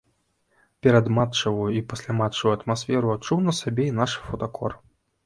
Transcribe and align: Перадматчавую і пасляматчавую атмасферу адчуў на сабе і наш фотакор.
Перадматчавую 0.85 1.67
і 1.79 1.83
пасляматчавую 1.91 2.53
атмасферу 2.57 3.13
адчуў 3.17 3.45
на 3.49 3.53
сабе 3.61 3.85
і 3.91 3.93
наш 3.99 4.17
фотакор. 4.31 4.71